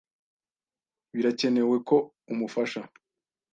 Birakenewe 1.15 1.75
ko 1.87 1.97
umufasha. 2.31 2.81